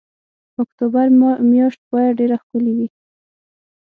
اکتوبر 0.61 1.05
میاشت 1.49 1.81
باید 1.91 2.17
ډېره 2.19 2.35
ښکلې 2.41 2.73
وي. 2.77 2.87